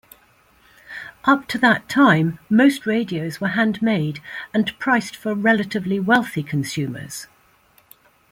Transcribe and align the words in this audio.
Up 1.25 1.47
to 1.49 1.59
that 1.59 1.87
time 1.87 2.39
most 2.49 2.87
radios 2.87 3.39
were 3.39 3.49
handmade 3.49 4.19
and 4.51 4.75
priced 4.79 5.15
for 5.15 5.35
relatively 5.35 5.99
wealthy 5.99 6.41
consumers. 6.41 7.27